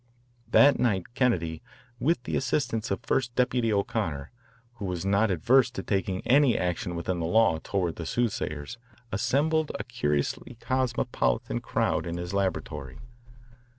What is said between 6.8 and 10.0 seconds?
within the law toward the soothsayers, assembled a